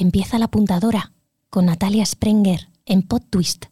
empieza 0.00 0.38
la 0.38 0.48
puntadora 0.48 1.12
con 1.50 1.66
Natalia 1.66 2.04
Sprenger 2.06 2.68
en 2.86 3.02
Pod 3.02 3.22
Twist. 3.28 3.66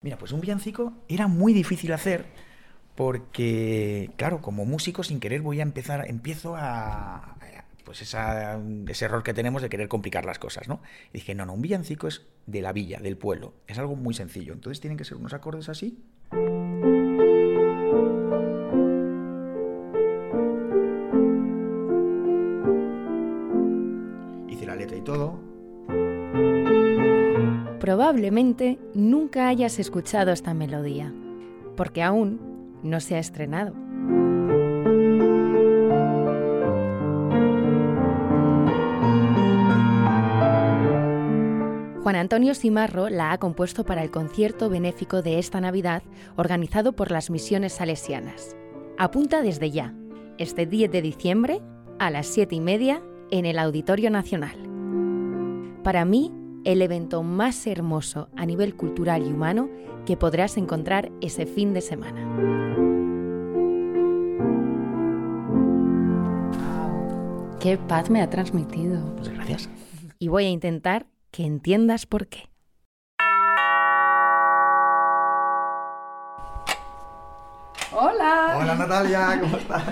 Mira, 0.00 0.18
pues 0.18 0.32
un 0.32 0.40
villancico 0.40 0.92
era 1.08 1.26
muy 1.26 1.52
difícil 1.52 1.92
hacer 1.92 2.26
porque, 2.94 4.10
claro, 4.16 4.40
como 4.40 4.64
músico 4.64 5.02
sin 5.02 5.20
querer 5.20 5.42
voy 5.42 5.60
a 5.60 5.62
empezar, 5.62 6.08
empiezo 6.08 6.54
a, 6.56 7.36
pues 7.84 8.02
ese 8.02 9.04
error 9.04 9.22
que 9.22 9.34
tenemos 9.34 9.62
de 9.62 9.68
querer 9.68 9.88
complicar 9.88 10.24
las 10.24 10.38
cosas, 10.38 10.68
¿no? 10.68 10.80
Y 11.08 11.18
dije, 11.18 11.34
no, 11.34 11.44
no, 11.44 11.54
un 11.54 11.62
villancico 11.62 12.06
es 12.06 12.22
de 12.46 12.62
la 12.62 12.72
villa, 12.72 13.00
del 13.00 13.16
pueblo, 13.16 13.54
es 13.66 13.78
algo 13.78 13.96
muy 13.96 14.14
sencillo, 14.14 14.52
entonces 14.52 14.80
tienen 14.80 14.96
que 14.96 15.04
ser 15.04 15.16
unos 15.16 15.32
acordes 15.32 15.68
así. 15.68 16.04
Probablemente 27.94 28.76
nunca 28.92 29.46
hayas 29.46 29.78
escuchado 29.78 30.32
esta 30.32 30.52
melodía, 30.52 31.14
porque 31.76 32.02
aún 32.02 32.40
no 32.82 32.98
se 32.98 33.14
ha 33.14 33.20
estrenado. 33.20 33.72
Juan 42.02 42.16
Antonio 42.16 42.56
Simarro 42.56 43.08
la 43.10 43.30
ha 43.30 43.38
compuesto 43.38 43.84
para 43.84 44.02
el 44.02 44.10
concierto 44.10 44.68
benéfico 44.68 45.22
de 45.22 45.38
esta 45.38 45.60
Navidad 45.60 46.02
organizado 46.34 46.94
por 46.94 47.12
las 47.12 47.30
misiones 47.30 47.74
salesianas. 47.74 48.56
Apunta 48.98 49.40
desde 49.40 49.70
ya, 49.70 49.94
este 50.36 50.66
10 50.66 50.90
de 50.90 51.00
diciembre, 51.00 51.62
a 52.00 52.10
las 52.10 52.26
7 52.26 52.56
y 52.56 52.60
media, 52.60 53.00
en 53.30 53.46
el 53.46 53.56
Auditorio 53.56 54.10
Nacional. 54.10 54.58
Para 55.84 56.04
mí, 56.04 56.32
el 56.64 56.82
evento 56.82 57.22
más 57.22 57.66
hermoso 57.66 58.28
a 58.36 58.46
nivel 58.46 58.74
cultural 58.74 59.26
y 59.26 59.32
humano 59.32 59.68
que 60.06 60.16
podrás 60.16 60.56
encontrar 60.56 61.10
ese 61.20 61.46
fin 61.46 61.74
de 61.74 61.80
semana. 61.80 62.20
Qué 67.60 67.78
paz 67.78 68.10
me 68.10 68.20
ha 68.20 68.28
transmitido. 68.28 69.00
Muchas 69.00 69.34
gracias. 69.34 69.70
Y 70.18 70.28
voy 70.28 70.44
a 70.44 70.50
intentar 70.50 71.06
que 71.30 71.44
entiendas 71.44 72.06
por 72.06 72.26
qué. 72.26 72.50
Hola. 77.92 78.58
Hola 78.60 78.74
Natalia, 78.74 79.38
¿cómo 79.40 79.56
estás? 79.56 79.84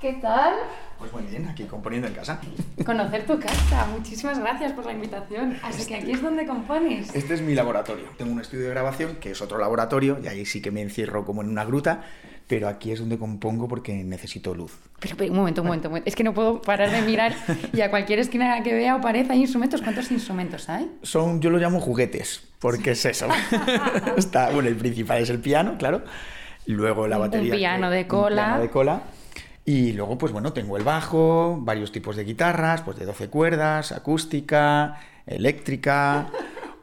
¿Qué 0.00 0.12
tal? 0.14 0.54
Pues 0.98 1.12
muy 1.12 1.22
bien, 1.22 1.46
aquí 1.46 1.62
componiendo 1.64 2.08
en 2.08 2.14
casa. 2.14 2.40
Conocer 2.84 3.24
tu 3.24 3.38
casa. 3.38 3.86
Muchísimas 3.86 4.40
gracias 4.40 4.72
por 4.72 4.84
la 4.84 4.92
invitación. 4.92 5.56
Así 5.62 5.86
que 5.86 5.94
aquí 5.94 6.10
es 6.10 6.20
donde 6.20 6.44
compones. 6.44 7.14
Este 7.14 7.34
es 7.34 7.40
mi 7.40 7.54
laboratorio. 7.54 8.06
Tengo 8.16 8.32
un 8.32 8.40
estudio 8.40 8.64
de 8.64 8.70
grabación 8.70 9.16
que 9.16 9.30
es 9.30 9.40
otro 9.40 9.58
laboratorio 9.58 10.18
y 10.22 10.26
ahí 10.26 10.44
sí 10.44 10.60
que 10.60 10.72
me 10.72 10.82
encierro 10.82 11.24
como 11.24 11.42
en 11.42 11.50
una 11.50 11.64
gruta, 11.64 12.02
pero 12.48 12.66
aquí 12.66 12.90
es 12.90 12.98
donde 12.98 13.16
compongo 13.16 13.68
porque 13.68 13.94
necesito 13.94 14.54
luz. 14.56 14.76
Pero, 14.98 15.16
pero, 15.16 15.30
un 15.30 15.38
momento, 15.38 15.60
un 15.60 15.68
momento, 15.68 15.88
un 15.88 15.92
momento. 15.92 16.08
Es 16.08 16.16
que 16.16 16.24
no 16.24 16.34
puedo 16.34 16.60
parar 16.60 16.90
de 16.90 17.02
mirar 17.02 17.32
y 17.72 17.80
a 17.80 17.90
cualquier 17.90 18.18
esquina 18.18 18.60
que 18.64 18.74
vea 18.74 18.96
o 18.96 19.00
pared 19.00 19.30
hay 19.30 19.42
instrumentos. 19.42 19.80
¿Cuántos 19.82 20.10
instrumentos 20.10 20.68
hay? 20.68 20.90
Son, 21.02 21.40
yo 21.40 21.50
lo 21.50 21.58
llamo 21.58 21.78
juguetes, 21.78 22.42
porque 22.58 22.90
es 22.90 23.04
eso. 23.04 23.28
Está, 24.16 24.50
bueno, 24.50 24.68
el 24.68 24.76
principal 24.76 25.22
es 25.22 25.30
el 25.30 25.38
piano, 25.38 25.76
claro. 25.78 26.02
Luego 26.66 27.06
la 27.06 27.18
batería. 27.18 27.52
Un 27.52 27.58
piano 27.58 27.90
de 27.90 28.02
un 28.02 28.08
cola. 28.08 28.44
piano 28.44 28.60
de 28.60 28.70
cola. 28.70 29.02
Y 29.68 29.92
luego, 29.92 30.16
pues 30.16 30.32
bueno, 30.32 30.54
tengo 30.54 30.78
el 30.78 30.82
bajo, 30.82 31.58
varios 31.60 31.92
tipos 31.92 32.16
de 32.16 32.24
guitarras, 32.24 32.80
pues 32.80 32.98
de 32.98 33.04
12 33.04 33.28
cuerdas, 33.28 33.92
acústica, 33.92 34.98
eléctrica, 35.26 36.28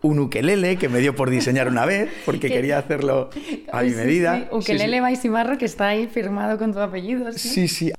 un 0.03 0.19
ukelele 0.19 0.77
que 0.77 0.87
me 0.87 0.99
dio 0.99 1.15
por 1.15 1.31
diseñar 1.31 1.67
una 1.67 1.87
vez, 1.87 2.11
porque 2.25 2.41
Que- 2.47 2.53
quería 2.53 2.77
hacerlo 2.77 3.31
a 3.71 3.81
mi 3.81 3.89
Sí, 3.89 3.95
medida. 3.95 4.37
Sí, 4.37 4.45
Ukelele 4.51 5.01
Baisimarro, 5.01 5.57
que 5.57 5.65
está 5.65 5.87
ahí 5.87 6.05
firmado 6.05 6.59
con 6.59 6.73
tu 6.73 6.79
apellido. 6.79 7.31
¿sí? 7.33 7.49
Sí, 7.49 7.67
sí. 7.67 7.91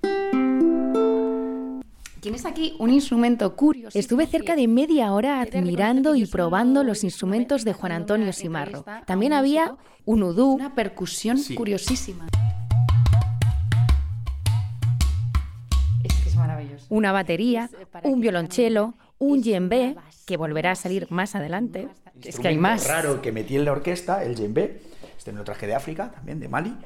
Tienes 2.20 2.44
aquí 2.46 2.76
un 2.78 2.90
instrumento 2.90 3.56
curioso. 3.56 3.98
Estuve 3.98 4.26
cerca 4.28 4.54
de 4.54 4.68
media 4.68 5.12
hora 5.12 5.40
admirando 5.40 6.14
y 6.14 6.26
probando 6.26 6.84
los 6.84 7.02
instrumentos 7.02 7.64
de 7.64 7.72
Juan 7.72 7.90
Antonio 7.90 8.32
Simarro. 8.32 8.84
También 9.04 9.32
había 9.32 9.74
un 10.04 10.22
udú, 10.22 10.52
una 10.54 10.76
percusión 10.76 11.38
Sí. 11.38 11.56
curiosísima. 11.56 12.28
Una 16.88 17.12
batería, 17.12 17.70
un 18.02 18.20
violonchelo, 18.20 18.94
un 19.18 19.42
djembe, 19.42 19.96
que 20.26 20.36
volverá 20.36 20.72
a 20.72 20.74
salir 20.74 21.06
más 21.10 21.34
adelante. 21.34 21.88
Es 22.22 22.38
que 22.38 22.48
hay 22.48 22.58
más. 22.58 22.88
raro 22.88 23.22
que 23.22 23.32
metí 23.32 23.56
en 23.56 23.64
la 23.64 23.72
orquesta, 23.72 24.24
el 24.24 24.34
djembe. 24.34 24.82
Este 25.16 25.32
me 25.32 25.38
lo 25.38 25.44
traje 25.44 25.66
de 25.66 25.74
África, 25.74 26.10
también 26.10 26.40
de 26.40 26.48
Mali. 26.48 26.76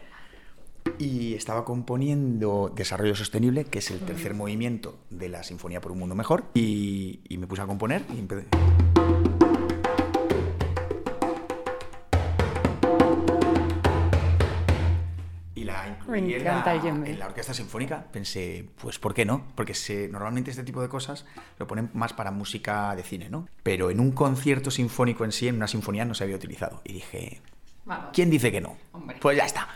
Y 0.98 1.34
estaba 1.34 1.64
componiendo 1.64 2.72
Desarrollo 2.74 3.14
Sostenible, 3.14 3.64
que 3.64 3.80
es 3.80 3.90
el 3.90 4.00
tercer 4.00 4.34
movimiento 4.34 4.98
de 5.10 5.28
la 5.28 5.42
Sinfonía 5.42 5.80
por 5.80 5.92
un 5.92 5.98
Mundo 5.98 6.14
Mejor. 6.14 6.44
Y, 6.54 7.20
y 7.28 7.38
me 7.38 7.46
puse 7.46 7.62
a 7.62 7.66
componer 7.66 8.02
y 8.14 8.18
empecé. 8.18 8.46
Me 16.10 16.18
en 16.18 16.30
encanta 16.30 16.74
el 16.74 16.82
la, 16.82 16.88
en 17.08 17.18
la 17.18 17.26
orquesta 17.26 17.54
sinfónica. 17.54 18.04
Pensé, 18.12 18.68
pues 18.80 18.98
¿por 18.98 19.14
qué 19.14 19.24
no? 19.24 19.46
Porque 19.54 19.74
se, 19.74 20.08
normalmente 20.08 20.50
este 20.50 20.64
tipo 20.64 20.82
de 20.82 20.88
cosas 20.88 21.24
lo 21.58 21.66
ponen 21.66 21.90
más 21.94 22.12
para 22.12 22.30
música 22.30 22.94
de 22.96 23.02
cine, 23.02 23.30
¿no? 23.30 23.48
Pero 23.62 23.90
en 23.90 24.00
un 24.00 24.12
concierto 24.12 24.70
sinfónico 24.70 25.24
en 25.24 25.32
sí, 25.32 25.48
en 25.48 25.56
una 25.56 25.68
sinfonía, 25.68 26.04
no 26.04 26.14
se 26.14 26.24
había 26.24 26.36
utilizado. 26.36 26.80
Y 26.84 26.94
dije, 26.94 27.40
Vamos. 27.84 28.10
¿quién 28.12 28.30
dice 28.30 28.50
que 28.50 28.60
no? 28.60 28.76
Hombre. 28.92 29.16
Pues 29.20 29.36
ya 29.36 29.44
está. 29.44 29.68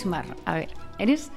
Simarro, 0.00 0.34
a 0.46 0.54
ver, 0.54 0.68
eres 0.98 1.30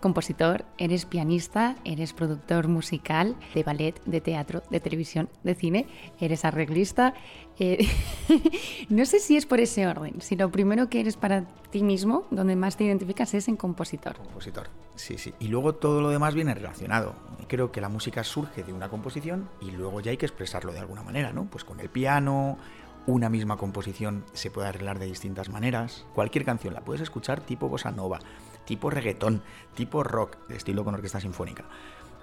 compositor, 0.00 0.64
eres 0.78 1.06
pianista, 1.06 1.76
eres 1.84 2.12
productor 2.12 2.68
musical 2.68 3.36
de 3.54 3.62
ballet, 3.62 4.00
de 4.04 4.20
teatro, 4.20 4.62
de 4.70 4.80
televisión, 4.80 5.28
de 5.42 5.54
cine, 5.54 5.86
eres 6.20 6.44
arreglista. 6.44 7.14
eh, 7.58 7.88
no 8.88 9.04
sé 9.06 9.18
si 9.18 9.36
es 9.36 9.46
por 9.46 9.60
ese 9.60 9.86
orden, 9.86 10.20
si 10.20 10.36
lo 10.36 10.50
primero 10.50 10.88
que 10.88 11.00
eres 11.00 11.16
para 11.16 11.46
ti 11.70 11.82
mismo, 11.82 12.26
donde 12.30 12.56
más 12.56 12.76
te 12.76 12.84
identificas, 12.84 13.34
es 13.34 13.48
en 13.48 13.56
compositor. 13.56 14.16
Compositor. 14.16 14.68
Sí, 14.94 15.16
sí. 15.16 15.32
Y 15.38 15.48
luego 15.48 15.74
todo 15.74 16.00
lo 16.00 16.10
demás 16.10 16.34
viene 16.34 16.54
relacionado. 16.54 17.14
Creo 17.46 17.70
que 17.72 17.80
la 17.80 17.88
música 17.88 18.24
surge 18.24 18.62
de 18.64 18.72
una 18.72 18.88
composición 18.88 19.48
y 19.60 19.70
luego 19.70 20.00
ya 20.00 20.10
hay 20.10 20.16
que 20.16 20.26
expresarlo 20.26 20.72
de 20.72 20.80
alguna 20.80 21.02
manera, 21.02 21.32
¿no? 21.32 21.44
Pues 21.44 21.64
con 21.64 21.80
el 21.80 21.88
piano, 21.88 22.58
una 23.08 23.30
misma 23.30 23.56
composición 23.56 24.22
se 24.34 24.50
puede 24.50 24.68
arreglar 24.68 24.98
de 24.98 25.06
distintas 25.06 25.48
maneras. 25.48 26.04
Cualquier 26.14 26.44
canción 26.44 26.74
la 26.74 26.82
puedes 26.82 27.00
escuchar 27.00 27.40
tipo 27.40 27.66
bossa 27.66 27.90
nova, 27.90 28.18
tipo 28.66 28.90
reggaetón, 28.90 29.42
tipo 29.74 30.04
rock, 30.04 30.36
estilo 30.50 30.84
con 30.84 30.94
orquesta 30.94 31.18
sinfónica, 31.18 31.64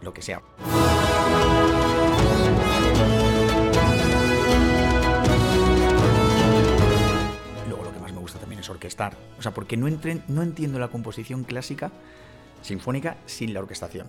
lo 0.01 0.13
que 0.13 0.21
sea. 0.21 0.43
Luego 7.67 7.83
lo 7.83 7.91
que 7.91 7.99
más 7.99 8.13
me 8.13 8.19
gusta 8.19 8.37
también 8.37 8.59
es 8.59 8.69
orquestar. 8.69 9.17
O 9.39 9.41
sea, 9.41 9.55
porque 9.55 9.77
no, 9.77 9.87
no 10.27 10.43
entiendo 10.43 10.77
la 10.77 10.89
composición 10.89 11.45
clásica 11.45 11.91
sinfónica 12.65 13.17
sin 13.25 13.53
la 13.53 13.61
orquestación. 13.61 14.07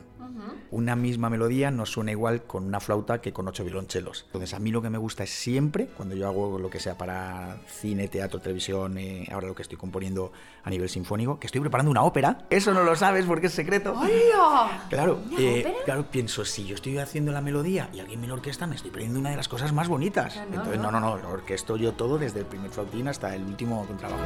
Una 0.71 0.97
misma 0.97 1.31
melodía 1.31 1.71
no 1.71 1.87
suena 1.87 2.11
igual 2.11 2.43
con 2.43 2.65
una 2.65 2.81
flauta 2.81 3.21
que 3.21 3.33
con 3.33 3.47
ocho 3.49 3.65
violonchelos. 3.65 4.25
Entonces 4.27 4.53
a 4.55 4.59
mí 4.59 4.71
lo 4.71 4.83
que 4.83 4.91
me 4.91 4.99
gusta 4.99 5.25
es 5.25 5.31
siempre, 5.31 5.87
cuando 5.97 6.15
yo 6.15 6.27
hago 6.27 6.59
lo 6.59 6.69
que 6.69 6.81
sea 6.81 6.99
para 6.99 7.59
cine, 7.69 8.09
teatro, 8.09 8.41
televisión, 8.41 8.99
eh, 8.99 9.29
ahora 9.33 9.49
lo 9.49 9.55
que 9.55 9.63
estoy 9.63 9.79
componiendo 9.79 10.33
a 10.65 10.71
nivel 10.71 10.89
sinfónico, 10.89 11.39
que 11.39 11.47
estoy 11.47 11.61
preparando 11.61 11.91
una 11.91 12.03
ópera. 12.03 12.47
Eso 12.51 12.75
no 12.75 12.83
lo 12.83 12.97
sabes 12.97 13.25
porque 13.27 13.47
es 13.47 13.53
secreto. 13.53 13.95
Claro, 14.89 15.21
eh, 15.39 15.75
claro, 15.85 16.11
pienso, 16.11 16.45
si 16.45 16.65
yo 16.67 16.75
estoy 16.75 16.99
haciendo 16.99 17.33
la 17.33 17.41
melodía 17.41 17.89
y 17.93 18.01
alguien 18.01 18.21
me 18.21 18.27
lo 18.27 18.35
orquesta, 18.35 18.67
me 18.67 18.77
estoy 18.77 18.91
perdiendo 18.91 19.19
una 19.19 19.31
de 19.31 19.37
las 19.37 19.49
cosas 19.49 19.73
más 19.73 19.89
bonitas. 19.89 20.37
Entonces, 20.37 20.79
no, 20.79 20.91
no, 20.91 21.01
no, 21.01 21.17
lo 21.17 21.31
orquesto 21.31 21.77
yo 21.77 21.93
todo 21.93 22.19
desde 22.19 22.41
el 22.41 22.47
primer 22.47 22.71
flautín 22.71 23.09
hasta 23.09 23.35
el 23.35 23.43
último 23.43 23.85
contrabajo. 23.87 24.23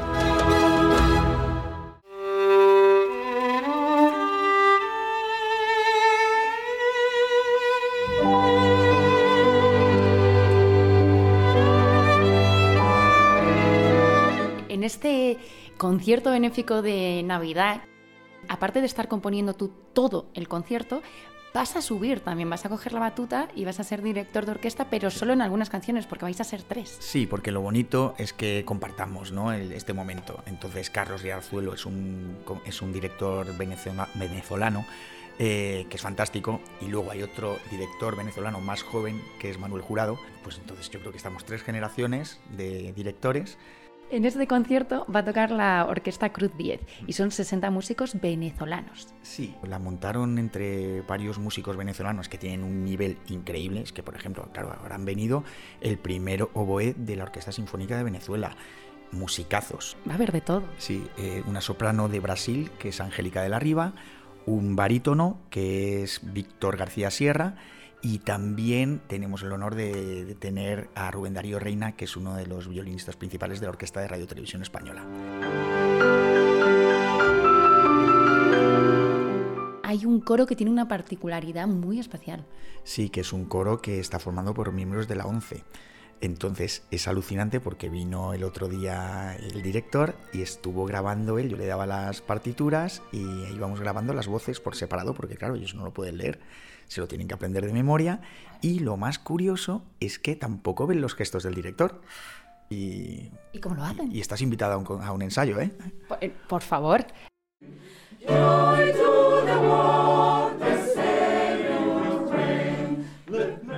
Concierto 15.81 16.31
benéfico 16.31 16.83
de 16.83 17.23
Navidad, 17.25 17.81
aparte 18.49 18.81
de 18.81 18.87
estar 18.87 19.09
componiendo 19.09 19.55
tú 19.55 19.73
todo 19.95 20.29
el 20.35 20.47
concierto, 20.47 21.01
vas 21.55 21.75
a 21.75 21.81
subir 21.81 22.21
también, 22.21 22.51
vas 22.51 22.67
a 22.67 22.69
coger 22.69 22.93
la 22.93 23.01
batuta 23.01 23.49
y 23.57 23.65
vas 23.65 23.81
a 23.81 23.85
ser 23.85 24.03
director 24.03 24.45
de 24.45 24.51
orquesta, 24.51 24.91
pero 24.91 25.11
solo 25.11 25.33
en 25.33 25.41
algunas 25.41 25.71
canciones, 25.71 26.05
porque 26.05 26.27
vais 26.27 26.39
a 26.39 26.45
ser 26.45 26.63
tres. 26.65 26.99
Sí, 27.01 27.27
porque 27.27 27.51
lo 27.51 27.63
bonito 27.63 28.15
es 28.19 28.35
que 28.35 28.63
compartamos 28.67 29.33
¿no? 29.33 29.55
este 29.55 29.95
momento. 29.95 30.43
Entonces, 30.45 30.91
Carlos 30.91 31.23
Riarzuelo 31.23 31.73
es 31.73 31.87
un, 31.87 32.37
es 32.67 32.83
un 32.83 32.93
director 32.93 33.47
venezolano 33.57 34.85
eh, 35.39 35.87
que 35.89 35.97
es 35.97 36.03
fantástico, 36.03 36.61
y 36.83 36.89
luego 36.89 37.11
hay 37.11 37.23
otro 37.23 37.59
director 37.71 38.19
venezolano 38.19 38.61
más 38.61 38.83
joven, 38.83 39.23
que 39.39 39.49
es 39.49 39.59
Manuel 39.59 39.81
Jurado. 39.81 40.19
Pues 40.43 40.59
entonces 40.59 40.91
yo 40.91 41.01
creo 41.01 41.11
que 41.11 41.17
estamos 41.17 41.47
tres 41.47 41.63
generaciones 41.63 42.39
de 42.55 42.93
directores 42.93 43.57
en 44.11 44.25
este 44.25 44.47
concierto 44.47 45.07
va 45.15 45.21
a 45.21 45.25
tocar 45.25 45.51
la 45.51 45.87
Orquesta 45.89 46.33
Cruz 46.33 46.51
10 46.57 46.81
y 47.07 47.13
son 47.13 47.31
60 47.31 47.71
músicos 47.71 48.21
venezolanos. 48.21 49.09
Sí, 49.23 49.55
la 49.67 49.79
montaron 49.79 50.39
entre 50.39 51.03
varios 51.03 51.39
músicos 51.39 51.77
venezolanos 51.77 52.29
que 52.29 52.39
tienen 52.39 52.65
un 52.65 52.85
nivel 52.85 53.19
increíble. 53.29 53.83
Es 53.83 53.93
que, 53.93 54.03
por 54.03 54.17
ejemplo, 54.17 54.49
claro, 54.53 54.77
ahora 54.81 54.95
han 54.95 55.05
venido 55.05 55.45
el 55.81 55.99
primero 55.99 56.51
oboe 56.55 56.95
de 56.97 57.17
la 57.17 57.25
Orquesta 57.25 57.53
Sinfónica 57.53 57.97
de 57.97 58.05
Venezuela. 58.05 58.57
Musicazos. 59.13 59.97
Va 60.09 60.13
a 60.13 60.15
haber 60.15 60.31
de 60.31 60.41
todo. 60.41 60.63
Sí, 60.79 61.05
eh, 61.19 61.43
una 61.47 61.61
soprano 61.61 62.09
de 62.09 62.21
Brasil, 62.21 62.71
que 62.79 62.91
es 62.91 63.01
Angélica 63.01 63.43
de 63.43 63.49
la 63.49 63.59
Riva, 63.59 63.93
un 64.47 64.77
barítono, 64.77 65.39
que 65.51 66.05
es 66.05 66.21
Víctor 66.33 66.77
García 66.77 67.11
Sierra, 67.11 67.57
y 68.03 68.19
también 68.19 69.01
tenemos 69.07 69.43
el 69.43 69.53
honor 69.53 69.75
de, 69.75 70.37
tener 70.39 70.89
a 70.95 71.11
Rubén 71.11 71.35
Darío 71.35 71.59
Reina, 71.59 71.97
que 71.97 72.05
es 72.05 72.17
uno 72.17 72.35
de 72.35 72.47
los 72.47 72.69
violinistas 72.69 73.17
principales 73.17 73.61
de 73.61 73.67
la 73.67 73.71
Orquesta 73.71 74.01
de 74.01 74.09
Radio 74.09 74.27
Televisión 74.27 74.63
Española. 74.63 75.05
Hay 79.83 80.07
un 80.07 80.21
coro 80.21 80.47
que 80.47 80.57
tiene 80.57 80.71
una 80.71 80.89
particularidad 80.89 81.67
muy 81.67 81.99
especial. 81.99 82.47
Sí, 82.85 83.11
que 83.11 83.21
es 83.21 83.33
un 83.33 83.45
coro 83.45 83.83
que 83.83 83.99
está 83.99 84.19
formado 84.19 84.55
por 84.55 84.73
miembros 84.73 85.09
de 85.09 85.17
la 85.17 85.27
ONCE. 85.27 85.65
Entonces 86.23 86.85
es 86.91 87.09
alucinante 87.09 87.61
porque 87.61 87.89
vino 87.89 88.35
el 88.35 88.45
otro 88.45 88.69
día 88.69 89.37
el 89.37 89.63
director 89.63 90.15
y 90.35 90.43
estuvo 90.43 90.85
grabando 90.85 91.39
él, 91.39 91.49
yo 91.49 91.57
le 91.57 91.67
daba 91.67 91.87
las 91.87 92.21
partituras 92.21 93.03
y 93.11 93.23
íbamos 93.55 93.81
grabando 93.81 94.13
las 94.13 94.27
voces 94.27 94.61
por 94.61 94.77
separado 94.77 95.15
porque 95.15 95.37
claro, 95.37 95.55
ellos 95.55 95.75
no 95.75 95.83
lo 95.83 95.95
pueden 95.95 96.19
leer 96.19 96.39
se 96.91 97.01
lo 97.01 97.07
tienen 97.07 97.29
que 97.29 97.35
aprender 97.35 97.65
de 97.65 97.73
memoria 97.73 98.21
y 98.61 98.81
lo 98.81 98.97
más 98.97 99.21
curioso 99.21 99.85
es 100.01 100.19
que 100.19 100.35
tampoco 100.35 100.89
ven 100.89 101.01
los 101.01 101.15
gestos 101.15 101.45
del 101.45 101.55
director. 101.55 102.03
Y, 102.69 103.31
cómo 103.63 103.77
lo 103.77 103.85
hacen? 103.85 104.11
Y, 104.11 104.21
estás 104.21 104.43
invitada 104.43 104.75
a 104.75 105.13
un, 105.13 105.23
ensayo, 105.23 105.61
¿eh? 105.61 105.71
¿eh? 106.21 106.33
Por, 106.49 106.63
favor. 106.63 107.07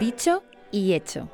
Dicho 0.01 0.43
y 0.71 0.95
hecho. 0.95 1.29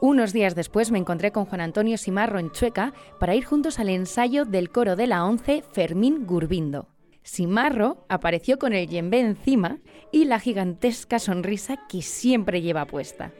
Unos 0.00 0.32
días 0.32 0.54
después 0.54 0.90
me 0.90 0.98
encontré 0.98 1.30
con 1.30 1.44
Juan 1.44 1.60
Antonio 1.60 1.98
Simarro 1.98 2.38
en 2.38 2.52
Chueca 2.52 2.94
para 3.20 3.34
ir 3.34 3.44
juntos 3.44 3.78
al 3.78 3.90
ensayo 3.90 4.46
del 4.46 4.70
coro 4.70 4.96
de 4.96 5.06
la 5.06 5.26
once 5.26 5.62
Fermín 5.72 6.26
Gurbindo. 6.26 6.88
Simarro 7.28 8.06
apareció 8.08 8.58
con 8.58 8.72
el 8.72 8.88
yembe 8.88 9.20
encima 9.20 9.80
y 10.10 10.24
la 10.24 10.40
gigantesca 10.40 11.18
sonrisa 11.18 11.76
que 11.86 12.00
siempre 12.00 12.62
lleva 12.62 12.86
puesta. 12.86 13.32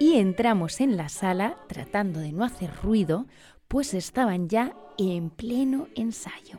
Y 0.00 0.14
entramos 0.16 0.80
en 0.80 0.96
la 0.96 1.08
sala 1.08 1.56
tratando 1.68 2.18
de 2.18 2.32
no 2.32 2.44
hacer 2.44 2.74
ruido, 2.82 3.26
pues 3.68 3.94
estaban 3.94 4.48
ya 4.48 4.74
en 4.98 5.30
pleno 5.30 5.86
ensayo. 5.94 6.58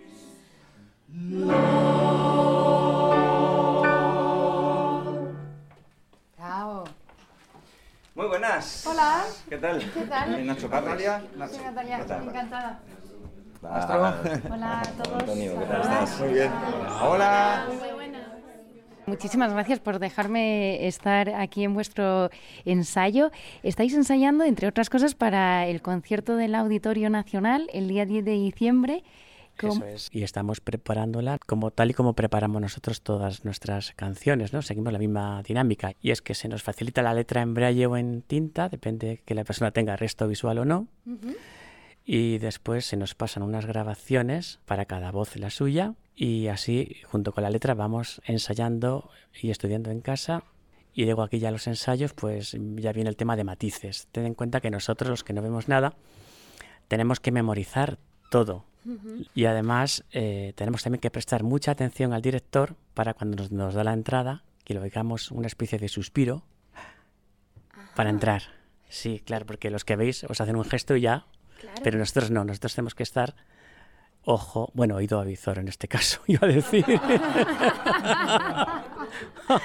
Bravo. 6.38 6.86
Muy 8.16 8.28
buenas. 8.28 8.88
Hola. 8.88 9.26
¿Qué 9.50 9.58
tal? 9.58 9.92
¿Qué 9.94 10.06
tal? 10.06 10.48
Nacho 10.48 10.70
Natalia. 10.70 11.22
Nacho. 11.36 11.62
Natalia, 11.62 11.98
encantada. 11.98 12.80
Hola 13.62 14.82
a 14.82 14.84
todos. 15.04 15.22
Antonio, 15.22 15.60
¿qué 15.60 15.66
tal 15.66 15.82
estás? 15.82 16.20
Muy 16.22 16.34
bien. 16.34 16.52
Hola. 17.02 17.68
Muchísimas 19.06 19.54
gracias 19.54 19.80
por 19.80 20.00
dejarme 20.00 20.86
estar 20.86 21.30
aquí 21.30 21.64
en 21.64 21.74
vuestro 21.74 22.30
ensayo. 22.66 23.32
Estáis 23.64 23.94
ensayando, 23.94 24.44
entre 24.44 24.68
otras 24.68 24.90
cosas, 24.90 25.16
para 25.16 25.66
el 25.68 25.82
concierto 25.82 26.36
del 26.36 26.56
Auditorio 26.56 27.10
Nacional 27.10 27.70
el 27.74 27.88
día 27.88 28.06
10 28.06 28.26
de 28.26 28.32
diciembre. 28.32 29.04
Eso 29.60 29.86
es. 29.86 30.10
Y 30.12 30.22
estamos 30.22 30.62
preparándola 30.62 31.40
como 31.40 31.72
tal 31.72 31.90
y 31.90 31.94
como 31.94 32.14
preparamos 32.14 32.62
nosotros 32.62 33.02
todas 33.02 33.44
nuestras 33.44 33.94
canciones, 33.94 34.54
¿no? 34.54 34.62
Seguimos 34.62 34.94
la 34.94 35.00
misma 35.00 35.42
dinámica. 35.42 35.94
Y 36.00 36.12
es 36.12 36.22
que 36.22 36.36
se 36.36 36.48
nos 36.48 36.62
facilita 36.62 37.02
la 37.02 37.16
letra 37.16 37.42
en 37.42 37.56
braille 37.56 37.88
o 37.88 37.98
en 37.98 38.22
tinta, 38.22 38.70
depende 38.70 39.24
que 39.26 39.34
la 39.34 39.44
persona 39.44 39.72
tenga 39.72 39.96
resto 39.96 40.28
visual 40.28 40.60
o 40.60 40.66
no 40.66 40.88
y 42.10 42.38
después 42.38 42.86
se 42.86 42.96
nos 42.96 43.16
pasan 43.16 43.44
unas 43.44 43.66
grabaciones 43.66 44.60
para 44.66 44.86
cada 44.86 45.12
voz 45.12 45.36
la 45.36 45.50
suya 45.50 45.94
y 46.16 46.48
así 46.48 46.96
junto 47.04 47.34
con 47.34 47.44
la 47.44 47.50
letra 47.50 47.74
vamos 47.74 48.22
ensayando 48.26 49.12
y 49.40 49.52
estudiando 49.52 49.92
en 49.92 50.00
casa 50.00 50.44
y 50.94 51.04
luego 51.04 51.22
aquí 51.22 51.38
ya 51.38 51.52
los 51.52 51.68
ensayos 51.68 52.14
pues 52.14 52.56
ya 52.78 52.94
viene 52.94 53.10
el 53.10 53.18
tema 53.18 53.36
de 53.36 53.44
matices. 53.44 54.08
Ten 54.14 54.26
en 54.26 54.36
cuenta 54.36 54.62
que 54.62 54.72
nosotros 54.72 55.10
los 55.10 55.24
que 55.26 55.34
no 55.34 55.42
vemos 55.42 55.68
nada 55.68 55.96
tenemos 56.88 57.20
que 57.20 57.34
memorizar 57.34 58.00
todo 58.32 58.64
y 59.36 59.44
además 59.44 60.06
eh, 60.14 60.54
tenemos 60.56 60.84
también 60.84 61.02
que 61.02 61.12
prestar 61.12 61.44
mucha 61.44 61.72
atención 61.72 62.14
al 62.14 62.22
director 62.22 62.78
para 62.94 63.16
cuando 63.16 63.44
nos, 63.44 63.52
nos 63.52 63.74
da 63.74 63.84
la 63.84 63.92
entrada 63.92 64.44
que 64.64 64.74
lo 64.74 64.82
oigamos 64.82 65.30
una 65.30 65.48
especie 65.48 65.78
de 65.78 65.90
suspiro 65.90 66.44
para 67.98 68.10
entrar. 68.10 68.44
Sí, 68.88 69.22
claro, 69.26 69.46
porque 69.46 69.70
los 69.70 69.84
que 69.84 69.98
veis 69.98 70.24
os 70.24 70.40
hacen 70.40 70.56
un 70.56 70.64
gesto 70.64 70.96
y 70.96 71.02
ya 71.02 71.26
pero 71.84 71.98
nosotros 71.98 72.32
no, 72.32 72.44
nosotros 72.44 72.76
tenemos 72.76 72.96
que 72.96 73.04
estar 73.04 73.36
ojo, 74.28 74.70
bueno, 74.74 74.96
oído 74.96 75.22
avizor 75.22 75.58
en 75.58 75.70
este 75.70 75.88
caso, 75.88 76.22
iba 76.28 76.42
a 76.44 76.52
decir. 76.52 76.86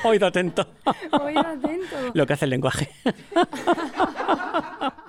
oído 0.04 0.28
atento. 0.28 0.66
oído 1.10 1.40
atento. 1.40 1.96
Lo 2.14 2.26
que 2.26 2.32
hace 2.32 2.44
el 2.44 2.52
lenguaje. 2.52 2.88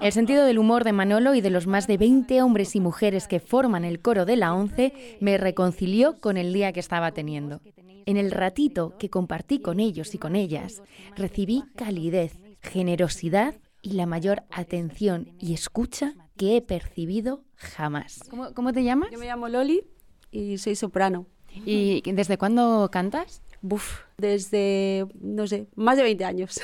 El 0.02 0.12
sentido 0.12 0.44
del 0.46 0.58
humor 0.58 0.84
de 0.84 0.92
Manolo 0.92 1.36
y 1.36 1.42
de 1.42 1.52
los 1.52 1.68
más 1.68 1.88
de 1.88 1.98
20 1.98 2.42
hombres 2.42 2.76
y 2.76 2.80
mujeres 2.80 3.28
que 3.28 3.40
forman 3.40 3.86
el 3.86 4.02
coro 4.02 4.26
de 4.26 4.38
la 4.38 4.54
ONCE 4.54 5.18
me 5.22 5.38
reconcilió 5.38 6.20
con 6.20 6.38
el 6.38 6.52
día 6.52 6.74
que 6.74 6.80
estaba 6.80 7.12
teniendo. 7.12 7.62
En 8.06 8.18
el 8.18 8.32
ratito 8.32 8.98
que 8.98 9.10
compartí 9.10 9.60
con 9.60 9.80
ellos 9.80 10.16
y 10.16 10.18
con 10.18 10.36
ellas, 10.36 10.82
recibí 11.16 11.64
calidez, 11.76 12.38
generosidad 12.62 13.56
y 13.82 13.94
la 13.94 14.08
mayor 14.08 14.44
atención 14.50 15.36
y 15.40 15.54
escucha 15.54 16.16
que 16.38 16.58
he 16.58 16.62
percibido 16.62 17.44
jamás. 17.56 18.20
¿Cómo, 18.30 18.74
te 18.74 18.84
llamas? 18.84 19.12
Yo 19.12 19.20
me 19.20 19.26
llamo 19.26 19.48
Loli 19.48 19.84
y 20.32 20.58
soy 20.58 20.76
soprano. 20.76 21.28
¿Y 21.66 22.02
desde 22.12 22.38
cuándo 22.38 22.90
cantas? 22.92 23.44
Buf, 23.62 24.02
desde, 24.18 25.08
no 25.22 25.48
sé, 25.48 25.68
más 25.76 25.96
de 25.96 26.04
20 26.04 26.26
años. 26.26 26.60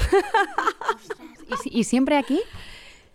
¿Y, 1.65 1.85
siempre 1.85 2.17
aquí? 2.17 2.41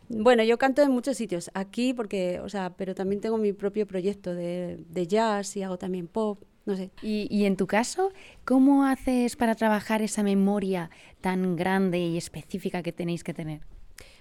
Bueno, 0.08 0.42
yo 0.42 0.56
canto 0.56 0.80
en 0.82 0.90
muchos 0.90 1.18
sitios. 1.18 1.50
Aquí 1.52 1.92
porque, 1.92 2.40
o 2.40 2.48
sea, 2.48 2.74
pero 2.76 2.94
también 2.94 3.20
tengo 3.20 3.36
mi 3.36 3.52
propio 3.52 3.86
proyecto 3.86 4.34
de, 4.34 5.06
jazz 5.06 5.56
y 5.56 5.62
hago 5.62 5.76
también 5.76 6.08
pop. 6.08 6.42
No 6.64 6.76
sé. 6.76 6.90
¿Y, 7.02 7.28
y, 7.30 7.44
en 7.44 7.56
tu 7.56 7.66
caso, 7.66 8.10
cómo 8.46 8.86
haces 8.86 9.36
para 9.36 9.54
trabajar 9.54 10.00
esa 10.00 10.22
memoria 10.22 10.88
tan 11.20 11.54
grande 11.54 11.98
y 11.98 12.16
específica 12.16 12.82
que 12.82 12.92
tenéis 12.92 13.22
que 13.22 13.34
tener? 13.34 13.60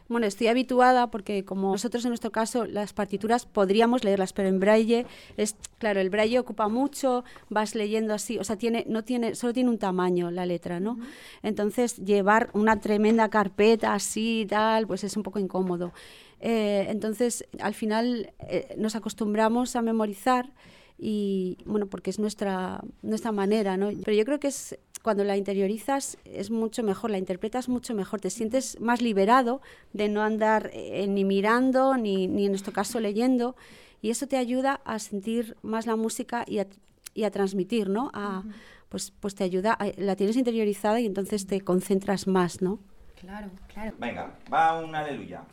Bueno, 0.09 0.27
estoy 0.27 0.47
habituada 0.47 1.09
porque 1.09 1.45
como 1.45 1.71
nosotros 1.71 2.03
en 2.05 2.09
nuestro 2.09 2.31
caso 2.31 2.65
las 2.65 2.93
partituras 2.93 3.45
podríamos 3.45 4.03
leerlas, 4.03 4.33
pero 4.33 4.49
en 4.49 4.59
braille 4.59 5.05
es 5.37 5.55
claro, 5.77 6.01
el 6.01 6.09
braille 6.09 6.39
ocupa 6.39 6.67
mucho, 6.67 7.23
vas 7.49 7.73
leyendo 7.73 8.13
así, 8.13 8.37
o 8.37 8.43
sea, 8.43 8.57
tiene 8.57 8.85
no 8.87 9.03
tiene 9.03 9.35
solo 9.35 9.53
tiene 9.53 9.69
un 9.69 9.77
tamaño 9.77 10.29
la 10.31 10.45
letra, 10.45 10.79
¿no? 10.79 10.97
Entonces, 11.41 11.97
llevar 11.97 12.49
una 12.53 12.79
tremenda 12.79 13.29
carpeta 13.29 13.93
así 13.93 14.41
y 14.41 14.45
tal, 14.45 14.87
pues 14.87 15.03
es 15.03 15.15
un 15.17 15.23
poco 15.23 15.39
incómodo. 15.39 15.93
Eh, 16.39 16.87
entonces, 16.89 17.45
al 17.59 17.73
final 17.73 18.33
eh, 18.39 18.75
nos 18.77 18.95
acostumbramos 18.95 19.75
a 19.75 19.81
memorizar 19.81 20.51
y 20.97 21.57
bueno, 21.65 21.87
porque 21.87 22.09
es 22.09 22.19
nuestra 22.19 22.81
nuestra 23.01 23.31
manera, 23.31 23.77
¿no? 23.77 23.89
Pero 24.03 24.17
yo 24.17 24.25
creo 24.25 24.39
que 24.39 24.47
es 24.47 24.77
cuando 25.03 25.25
la 25.25 25.35
interiorizas 25.35 26.17
es 26.23 26.49
mucho 26.49 26.81
mejor, 26.81 27.11
la 27.11 27.17
interpretas 27.17 27.67
mucho 27.67 27.93
mejor, 27.93 28.21
te 28.21 28.29
sientes 28.29 28.79
más 28.79 29.01
liberado 29.01 29.61
de 29.91 30.07
no 30.07 30.23
andar 30.23 30.71
eh, 30.73 31.05
ni 31.07 31.25
mirando 31.25 31.97
ni, 31.97 32.27
ni, 32.27 32.45
en 32.45 32.55
este 32.55 32.71
caso 32.71 33.01
leyendo 33.01 33.55
y 34.01 34.09
eso 34.09 34.27
te 34.27 34.37
ayuda 34.37 34.79
a 34.85 34.99
sentir 34.99 35.57
más 35.61 35.85
la 35.85 35.97
música 35.97 36.45
y 36.47 36.59
a, 36.59 36.67
y 37.13 37.25
a 37.25 37.31
transmitir, 37.31 37.89
¿no? 37.89 38.11
A, 38.13 38.43
pues, 38.87 39.11
pues 39.11 39.35
te 39.35 39.43
ayuda, 39.43 39.77
la 39.97 40.15
tienes 40.15 40.37
interiorizada 40.37 40.99
y 41.01 41.05
entonces 41.05 41.47
te 41.47 41.59
concentras 41.61 42.25
más, 42.25 42.61
¿no? 42.61 42.79
Claro, 43.19 43.49
claro. 43.73 43.95
Venga, 43.99 44.35
va 44.51 44.81
un 44.81 44.95
aleluya 44.95 45.43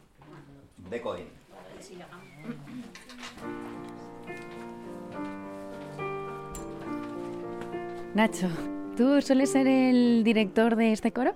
de 0.91 1.01
Codín. 1.01 1.27
Nacho, 8.15 8.49
¿Tú 9.01 9.19
sueles 9.23 9.49
ser 9.49 9.67
el 9.67 10.21
director 10.25 10.77
de 10.77 10.93
este 10.93 11.11
coro? 11.11 11.33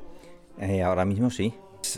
Eh, 0.58 0.82
ahora 0.82 1.06
mismo 1.06 1.30
sí. 1.30 1.54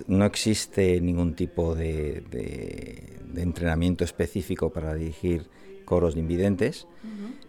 No 0.06 0.24
existe 0.24 1.00
ningún 1.00 1.34
tipo 1.34 1.74
de, 1.74 2.20
de- 2.30 3.18
de 3.24 3.42
entrenamiento 3.42 4.04
específico 4.04 4.70
para 4.70 4.94
dirigir 4.94 5.48
coros 5.84 6.14
de 6.14 6.20
invidentes, 6.20 6.86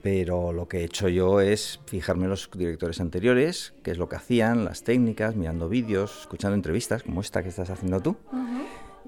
pero 0.02 0.52
lo 0.52 0.68
que 0.68 0.80
he 0.80 0.84
hecho 0.86 1.10
yo 1.10 1.42
es 1.42 1.80
fijarme 1.86 2.24
en 2.24 2.32
los 2.32 2.50
directores 2.58 3.00
anteriores, 3.02 3.76
qué 3.84 3.92
es 3.92 4.00
lo 4.00 4.10
que 4.10 4.16
hacían, 4.16 4.66
las 4.66 4.84
técnicas, 4.84 5.36
mirando 5.36 5.70
vídeos, 5.70 6.22
escuchando 6.22 6.56
entrevistas 6.56 7.04
como 7.04 7.22
esta 7.22 7.44
que 7.44 7.50
estás 7.50 7.70
haciendo 7.70 8.00
tú. 8.00 8.16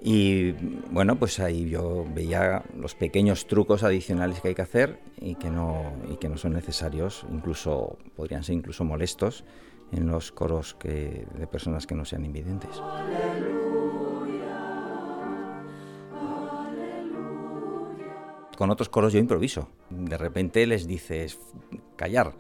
Y 0.02 0.52
bueno, 0.92 1.18
pues 1.18 1.40
ahí 1.40 1.70
yo 1.70 2.06
veía 2.14 2.64
los 2.78 2.96
pequeños 2.96 3.48
trucos 3.48 3.84
adicionales 3.84 4.40
que 4.40 4.50
hay 4.50 4.56
que 4.56 4.62
hacer 4.62 5.00
y 5.20 5.36
que 5.36 5.50
no, 5.50 5.94
y 6.10 6.16
que 6.16 6.30
no 6.30 6.38
son 6.38 6.54
necesarios, 6.54 7.26
incluso 7.32 7.98
podrían 8.16 8.44
ser 8.44 8.56
incluso 8.56 8.86
molestos 8.86 9.44
en 9.92 10.08
los 10.08 10.32
coros 10.32 10.74
que, 10.74 11.26
de 11.38 11.48
personas 11.48 11.86
que 11.86 11.96
no 11.96 12.06
sean 12.06 12.24
invidentes. 12.24 12.82
Con 18.58 18.70
otros 18.70 18.90
coros 18.90 19.14
yo 19.14 19.20
improviso. 19.20 19.70
De 19.90 20.18
repente 20.18 20.66
les 20.68 20.86
dices 20.86 21.40
callar 21.96 22.34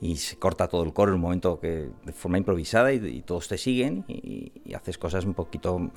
y 0.00 0.16
se 0.16 0.36
corta 0.36 0.68
todo 0.68 0.82
el 0.84 0.92
coro 0.92 1.10
en 1.10 1.16
un 1.16 1.20
momento 1.20 1.58
que 1.60 1.90
de 2.04 2.12
forma 2.12 2.38
improvisada 2.38 2.92
y, 2.92 3.22
todos 3.22 3.48
te 3.48 3.58
siguen 3.58 4.04
y 4.08 4.72
haces 4.74 4.96
cosas 4.96 5.24
un 5.24 5.34
poquito 5.34 5.90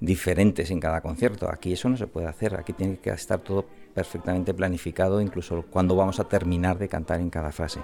diferentes 0.00 0.70
en 0.70 0.80
cada 0.80 1.00
concierto. 1.00 1.48
Aquí 1.50 1.72
eso 1.72 1.88
no 1.88 1.96
se 1.96 2.06
puede 2.06 2.26
hacer, 2.26 2.54
aquí 2.56 2.72
tiene 2.72 2.98
que 2.98 3.10
estar 3.10 3.40
todo 3.40 3.64
perfectamente 3.94 4.52
planificado, 4.54 5.20
incluso 5.20 5.64
cuando 5.70 5.96
vamos 5.96 6.20
a 6.20 6.24
terminar 6.24 6.78
de 6.78 6.88
cantar 6.88 7.20
en 7.20 7.30
cada 7.30 7.52
frase. 7.52 7.80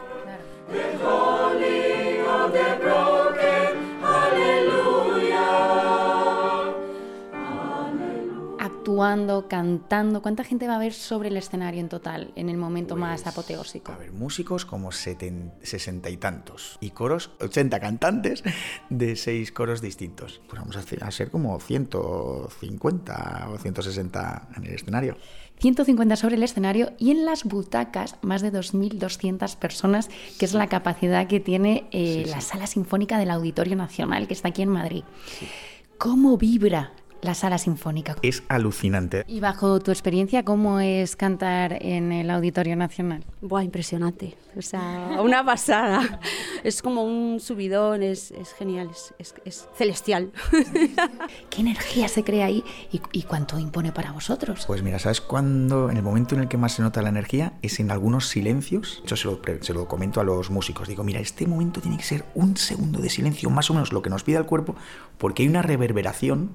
Actuando, 8.92 9.48
cantando. 9.48 10.20
¿Cuánta 10.20 10.44
gente 10.44 10.68
va 10.68 10.76
a 10.76 10.78
ver 10.78 10.92
sobre 10.92 11.30
el 11.30 11.36
escenario 11.38 11.80
en 11.80 11.88
total 11.88 12.30
en 12.36 12.50
el 12.50 12.58
momento 12.58 12.94
más 12.94 13.26
apoteósico? 13.26 13.90
A 13.90 13.96
ver, 13.96 14.12
músicos 14.12 14.66
como 14.66 14.90
seten- 14.92 15.52
sesenta 15.62 16.10
y 16.10 16.18
tantos. 16.18 16.76
Y 16.80 16.90
coros, 16.90 17.30
80 17.40 17.80
cantantes 17.80 18.42
de 18.90 19.16
seis 19.16 19.50
coros 19.50 19.80
distintos. 19.80 20.42
Pues 20.46 20.60
vamos 20.60 20.76
a, 20.76 20.80
hacer- 20.80 21.02
a 21.04 21.10
ser 21.10 21.30
como 21.30 21.58
150 21.58 23.48
o 23.50 23.56
160 23.58 24.48
en 24.58 24.64
el 24.66 24.74
escenario. 24.74 25.16
150 25.60 26.16
sobre 26.16 26.34
el 26.36 26.42
escenario 26.42 26.92
y 26.98 27.12
en 27.12 27.24
las 27.24 27.44
butacas 27.44 28.16
más 28.20 28.42
de 28.42 28.52
2.200 28.52 29.56
personas, 29.56 30.10
que 30.38 30.44
es 30.44 30.52
la 30.52 30.66
capacidad 30.66 31.26
que 31.28 31.40
tiene 31.40 31.88
eh, 31.92 32.24
la 32.28 32.42
Sala 32.42 32.66
Sinfónica 32.66 33.16
del 33.18 33.30
Auditorio 33.30 33.74
Nacional, 33.76 34.26
que 34.26 34.34
está 34.34 34.48
aquí 34.48 34.60
en 34.62 34.68
Madrid. 34.70 35.04
¿Cómo 35.98 36.36
vibra 36.36 36.92
la 37.22 37.34
Sala 37.34 37.56
Sinfónica? 37.56 38.16
Es 38.22 38.42
alucinante. 38.48 39.24
Y 39.28 39.40
bajo 39.40 39.80
tu 39.80 39.90
experiencia, 39.92 40.44
¿cómo 40.44 40.80
es 40.80 41.16
cantar 41.16 41.78
en 41.80 42.12
el 42.12 42.28
Auditorio 42.30 42.76
Nacional? 42.76 43.24
Buah, 43.40 43.62
impresionante. 43.64 44.36
O 44.56 44.60
sea, 44.62 45.18
una 45.22 45.44
pasada. 45.44 46.20
Es 46.64 46.82
como 46.82 47.04
un 47.04 47.40
subidón, 47.40 48.02
es, 48.02 48.32
es 48.32 48.52
genial, 48.52 48.90
es, 48.90 49.14
es- 49.18 49.34
es 49.44 49.68
celestial. 49.76 50.32
¿Qué 51.50 51.60
energía 51.60 52.08
se 52.08 52.24
crea 52.24 52.46
ahí 52.46 52.64
y, 52.90 53.00
y 53.12 53.22
cuánto 53.22 53.58
impone 53.58 53.92
para 53.92 54.12
vosotros? 54.12 54.64
Pues 54.66 54.82
mira, 54.82 54.98
¿sabes 54.98 55.20
cuándo? 55.20 55.90
En 55.90 55.96
el 55.96 56.02
momento 56.02 56.34
en 56.34 56.42
el 56.42 56.48
que 56.48 56.56
más 56.58 56.72
se 56.72 56.82
nota 56.82 57.02
la 57.02 57.08
energía 57.08 57.54
es 57.62 57.80
en 57.80 57.90
algunos 57.90 58.28
silencios. 58.28 59.02
Yo 59.06 59.16
se 59.16 59.28
lo, 59.28 59.40
se 59.60 59.72
lo 59.74 59.86
comento 59.88 60.20
a 60.20 60.24
los 60.24 60.50
músicos. 60.50 60.88
Digo, 60.88 61.04
mira, 61.04 61.20
este 61.20 61.46
momento 61.46 61.80
tiene 61.80 61.96
que 61.98 62.04
ser 62.04 62.24
un 62.34 62.56
segundo 62.56 63.00
de 63.00 63.08
silencio, 63.10 63.48
más 63.48 63.70
o 63.70 63.74
menos 63.74 63.92
lo 63.92 64.02
que 64.02 64.10
nos 64.10 64.24
pide 64.24 64.38
el 64.38 64.46
cuerpo, 64.46 64.74
porque 65.18 65.42
hay 65.44 65.48
una 65.48 65.62
reverberación 65.62 66.50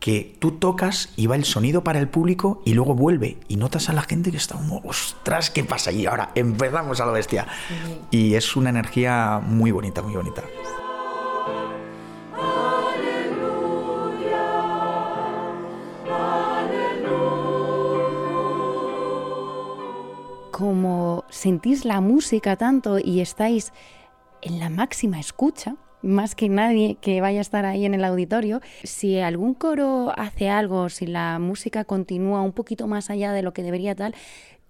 que 0.00 0.36
tú 0.38 0.52
tocas 0.52 1.10
y 1.16 1.26
va 1.26 1.36
el 1.36 1.44
sonido 1.44 1.82
para 1.82 1.98
el 1.98 2.08
público 2.08 2.62
y 2.64 2.74
luego 2.74 2.94
vuelve 2.94 3.38
y 3.48 3.56
notas 3.56 3.88
a 3.88 3.92
la 3.92 4.02
gente 4.02 4.30
que 4.30 4.36
está 4.36 4.56
como, 4.56 4.78
ostras, 4.84 5.50
¿qué 5.50 5.64
pasa? 5.64 5.90
Y 5.90 6.06
ahora 6.06 6.30
empezamos 6.34 7.00
a 7.00 7.06
la 7.06 7.12
bestia. 7.12 7.46
Y 8.10 8.34
es 8.34 8.56
una 8.56 8.70
energía 8.70 9.40
muy 9.44 9.70
bonita, 9.70 10.02
muy 10.02 10.14
bonita. 10.14 10.44
como 20.58 21.24
sentís 21.28 21.84
la 21.84 22.00
música 22.00 22.56
tanto 22.56 22.98
y 22.98 23.20
estáis 23.20 23.72
en 24.42 24.58
la 24.58 24.68
máxima 24.68 25.20
escucha, 25.20 25.76
más 26.02 26.34
que 26.34 26.48
nadie 26.48 26.96
que 27.00 27.20
vaya 27.20 27.38
a 27.38 27.42
estar 27.42 27.64
ahí 27.64 27.84
en 27.84 27.94
el 27.94 28.04
auditorio, 28.04 28.60
si 28.84 29.18
algún 29.18 29.54
coro 29.54 30.12
hace 30.16 30.48
algo, 30.48 30.88
si 30.88 31.06
la 31.06 31.38
música 31.38 31.84
continúa 31.84 32.42
un 32.42 32.52
poquito 32.52 32.86
más 32.86 33.10
allá 33.10 33.32
de 33.32 33.42
lo 33.42 33.52
que 33.52 33.62
debería 33.62 33.94
tal, 33.94 34.14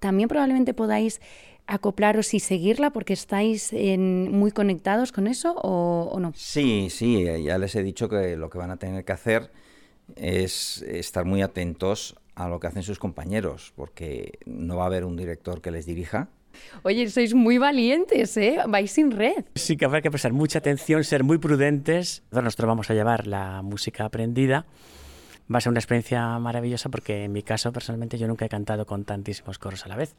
también 0.01 0.29
probablemente 0.29 0.75
podáis 0.75 1.21
acoplaros 1.67 2.33
y 2.33 2.41
seguirla 2.41 2.91
porque 2.91 3.13
estáis 3.13 3.73
en- 3.75 4.31
muy 4.33 4.53
conectados 4.53 5.13
con 5.13 5.27
eso 5.27 5.55
o, 5.63 6.09
o 6.13 6.21
no. 6.21 6.33
Sí, 6.35 6.89
sí, 6.91 7.27
eh, 7.27 7.43
ya 7.43 7.59
les 7.59 7.75
he 7.75 7.83
dicho 7.83 8.09
que 8.09 8.37
lo 8.37 8.49
que 8.49 8.59
van 8.59 8.71
a 8.71 8.77
tener 8.79 9.05
que 9.05 9.13
hacer 9.13 9.51
es 10.17 10.83
estar 10.83 11.25
muy 11.27 11.43
atentos 11.43 12.17
a 12.35 12.49
lo 12.49 12.61
que 12.61 12.69
hacen 12.69 12.83
sus 12.83 12.99
compañeros, 12.99 13.73
porque 13.77 14.39
no 14.47 14.77
va 14.77 14.85
a 14.85 14.87
haber 14.87 15.05
un 15.05 15.17
director 15.17 15.61
que 15.61 15.71
les 15.71 15.85
dirija. 15.87 16.29
Oye, 16.83 17.09
sois 17.09 17.35
muy 17.35 17.59
valientes, 17.59 18.37
¿eh? 18.37 18.59
Vais 18.69 18.91
sin 18.91 19.11
red. 19.11 19.45
Sí 19.55 19.77
que 19.77 19.85
habrá 19.85 20.01
que 20.01 20.11
prestar 20.11 20.33
mucha 20.33 20.59
atención, 20.59 21.05
ser 21.05 21.25
muy 21.25 21.39
prudentes. 21.39 22.23
Nosotros 22.31 22.67
vamos 22.67 22.91
a 22.91 22.95
llevar 22.95 23.27
la 23.27 23.63
música 23.63 24.05
aprendida. 24.05 24.67
Va 25.53 25.59
a 25.59 25.61
ser 25.61 25.71
una 25.71 25.81
experiencia 25.81 26.39
maravillosa 26.39 26.91
porque 26.91 27.25
en 27.25 27.33
mi 27.33 27.43
caso 27.43 27.73
personalmente 27.73 28.19
yo 28.19 28.29
nunca 28.29 28.45
he 28.45 28.49
cantado 28.49 28.87
con 28.87 29.05
tantísimos 29.05 29.59
coros 29.59 29.87
a 29.87 29.89
la 29.89 29.97
vez. 29.97 30.15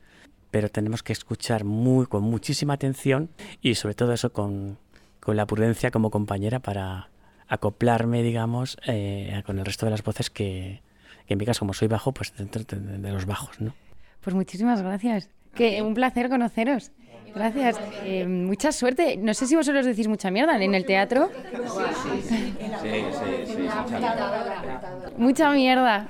Pero 0.52 0.70
tenemos 0.70 1.04
que 1.04 1.14
escuchar 1.14 1.64
muy, 1.64 2.08
con 2.08 2.24
muchísima 2.24 2.74
atención 2.74 3.30
y 3.62 3.76
sobre 3.76 3.94
todo 3.94 4.14
eso 4.14 4.34
con, 4.34 4.80
con 5.20 5.36
la 5.38 5.46
prudencia 5.46 5.92
como 5.92 6.10
compañera 6.10 6.60
para 6.60 7.10
acoplarme, 7.48 8.24
digamos, 8.24 8.78
eh, 8.88 9.44
con 9.46 9.60
el 9.60 9.66
resto 9.66 9.86
de 9.86 9.92
las 9.92 10.04
voces 10.04 10.30
que, 10.30 10.82
que 11.28 11.34
en 11.34 11.38
mi 11.38 11.46
caso 11.46 11.60
como 11.60 11.74
soy 11.74 11.88
bajo, 11.88 12.12
pues 12.12 12.34
dentro 12.36 12.64
de, 12.64 12.98
de 12.98 13.12
los 13.12 13.26
bajos, 13.28 13.62
¿no? 13.62 13.74
Pues 14.22 14.36
muchísimas 14.36 14.82
gracias. 14.82 15.30
Que 15.54 15.82
un 15.82 15.94
placer 15.94 16.30
conoceros. 16.30 16.92
Gracias. 17.36 17.80
Eh, 18.04 18.26
mucha 18.26 18.72
suerte. 18.72 19.18
No 19.18 19.34
sé 19.34 19.46
si 19.46 19.56
vosotros 19.56 19.86
decís 19.86 20.08
mucha 20.08 20.32
mierda 20.32 20.62
en 20.62 20.74
el 20.74 20.86
teatro. 20.86 21.30
Sí, 22.24 22.28
sí, 22.82 23.46
sí. 23.46 23.70
Mucha 25.18 25.52
mierda. 25.52 26.08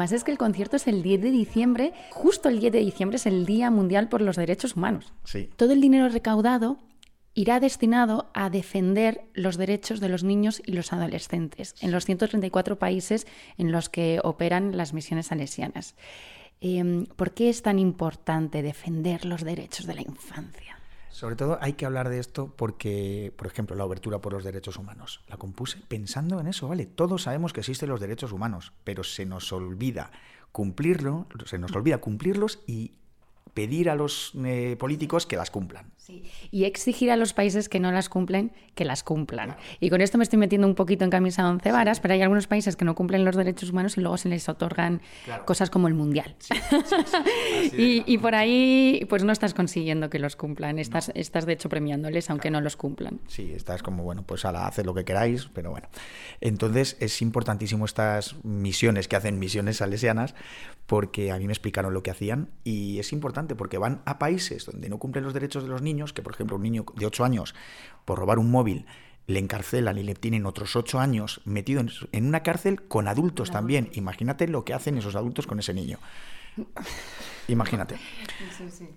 Además 0.00 0.12
es 0.12 0.24
que 0.24 0.32
el 0.32 0.38
concierto 0.38 0.76
es 0.76 0.86
el 0.86 1.02
10 1.02 1.20
de 1.20 1.30
diciembre, 1.30 1.92
justo 2.08 2.48
el 2.48 2.58
10 2.58 2.72
de 2.72 2.78
diciembre 2.78 3.16
es 3.16 3.26
el 3.26 3.44
Día 3.44 3.70
Mundial 3.70 4.08
por 4.08 4.22
los 4.22 4.36
Derechos 4.36 4.74
Humanos. 4.74 5.12
Sí. 5.24 5.50
Todo 5.56 5.74
el 5.74 5.82
dinero 5.82 6.08
recaudado 6.08 6.78
irá 7.34 7.60
destinado 7.60 8.30
a 8.32 8.48
defender 8.48 9.26
los 9.34 9.58
derechos 9.58 10.00
de 10.00 10.08
los 10.08 10.24
niños 10.24 10.62
y 10.64 10.72
los 10.72 10.94
adolescentes 10.94 11.74
en 11.82 11.90
los 11.90 12.06
134 12.06 12.78
países 12.78 13.26
en 13.58 13.72
los 13.72 13.90
que 13.90 14.20
operan 14.24 14.74
las 14.74 14.94
misiones 14.94 15.26
salesianas. 15.26 15.96
Em, 16.62 17.04
¿Por 17.04 17.34
qué 17.34 17.50
es 17.50 17.60
tan 17.60 17.78
importante 17.78 18.62
defender 18.62 19.26
los 19.26 19.44
derechos 19.44 19.86
de 19.86 19.96
la 19.96 20.00
infancia? 20.00 20.79
Sobre 21.10 21.36
todo 21.36 21.58
hay 21.60 21.74
que 21.74 21.86
hablar 21.86 22.08
de 22.08 22.18
esto 22.18 22.54
porque, 22.56 23.32
por 23.36 23.46
ejemplo, 23.46 23.76
la 23.76 23.84
obertura 23.84 24.20
por 24.20 24.32
los 24.32 24.44
derechos 24.44 24.76
humanos. 24.76 25.20
La 25.28 25.36
compuse 25.36 25.78
pensando 25.88 26.40
en 26.40 26.46
eso, 26.46 26.68
¿vale? 26.68 26.86
Todos 26.86 27.22
sabemos 27.22 27.52
que 27.52 27.60
existen 27.60 27.88
los 27.88 28.00
derechos 28.00 28.32
humanos, 28.32 28.72
pero 28.84 29.04
se 29.04 29.26
nos 29.26 29.52
olvida 29.52 30.10
cumplirlo, 30.52 31.26
se 31.46 31.58
nos 31.58 31.72
olvida 31.72 31.98
cumplirlos 31.98 32.60
y 32.66 32.94
pedir 33.54 33.90
a 33.90 33.94
los 33.94 34.32
eh, 34.44 34.76
políticos 34.78 35.26
que 35.26 35.36
las 35.36 35.50
cumplan. 35.50 35.92
Y 36.50 36.64
exigir 36.64 37.10
a 37.10 37.16
los 37.16 37.32
países 37.32 37.68
que 37.68 37.80
no 37.80 37.92
las 37.92 38.08
cumplen, 38.08 38.52
que 38.74 38.84
las 38.84 39.02
cumplan. 39.02 39.56
Y 39.78 39.90
con 39.90 40.00
esto 40.00 40.18
me 40.18 40.24
estoy 40.24 40.38
metiendo 40.38 40.66
un 40.66 40.74
poquito 40.74 41.04
en 41.04 41.10
camisa 41.10 41.42
de 41.42 41.48
once 41.50 41.72
varas, 41.72 42.00
pero 42.00 42.14
hay 42.14 42.22
algunos 42.22 42.46
países 42.46 42.76
que 42.76 42.84
no 42.84 42.94
cumplen 42.94 43.24
los 43.24 43.36
derechos 43.36 43.70
humanos 43.70 43.96
y 43.96 44.00
luego 44.00 44.16
se 44.16 44.28
les 44.28 44.48
otorgan 44.48 45.00
cosas 45.44 45.70
como 45.70 45.88
el 45.88 45.94
mundial. 45.94 46.36
y, 47.76 48.02
y 48.06 48.18
por 48.18 48.34
ahí, 48.34 49.06
pues 49.08 49.24
no 49.24 49.32
estás 49.32 49.54
consiguiendo 49.54 50.10
que 50.10 50.18
los 50.18 50.36
cumplan, 50.36 50.78
estás, 50.78 51.12
estás 51.14 51.46
de 51.46 51.52
hecho 51.52 51.68
premiándoles 51.68 52.30
aunque 52.30 52.50
no 52.50 52.60
los 52.60 52.76
cumplan. 52.76 53.20
Sí, 53.28 53.52
estás 53.54 53.82
como, 53.82 54.02
bueno, 54.02 54.22
pues 54.22 54.44
ala, 54.44 54.66
haced 54.66 54.84
lo 54.84 54.94
que 54.94 55.04
queráis, 55.04 55.48
pero 55.52 55.70
bueno. 55.70 55.88
Entonces 56.40 56.96
es 57.00 57.22
importantísimo 57.22 57.84
estas 57.84 58.36
misiones 58.44 59.08
que 59.08 59.16
hacen 59.16 59.38
misiones 59.38 59.78
salesianas 59.78 60.34
porque 60.86 61.30
a 61.30 61.38
mí 61.38 61.46
me 61.46 61.52
explicaron 61.52 61.94
lo 61.94 62.02
que 62.02 62.10
hacían 62.10 62.48
y 62.64 62.98
es 62.98 63.12
importante 63.12 63.54
porque 63.54 63.78
van 63.78 64.02
a 64.06 64.18
países 64.18 64.66
donde 64.66 64.88
no 64.88 64.98
cumplen 64.98 65.24
los 65.24 65.34
derechos 65.34 65.62
de 65.62 65.68
los 65.68 65.82
niños, 65.82 65.99
que 66.12 66.22
por 66.22 66.32
ejemplo 66.32 66.56
un 66.56 66.62
niño 66.62 66.84
de 66.96 67.06
8 67.06 67.24
años 67.24 67.54
por 68.04 68.18
robar 68.18 68.38
un 68.38 68.50
móvil 68.50 68.86
le 69.26 69.38
encarcelan 69.38 69.96
y 69.98 70.02
le 70.02 70.14
tienen 70.14 70.44
otros 70.46 70.74
8 70.74 70.98
años 70.98 71.40
metido 71.44 71.80
en- 72.12 72.26
una 72.26 72.42
cárcel 72.42 72.82
con 72.88 73.06
adultos 73.06 73.50
también. 73.50 73.88
Imagínate 73.92 74.48
lo 74.48 74.64
que 74.64 74.74
hacen 74.74 74.98
esos 74.98 75.14
adultos 75.14 75.46
con 75.46 75.58
ese 75.60 75.72
niño. 75.74 75.98
Imagínate. 77.48 77.96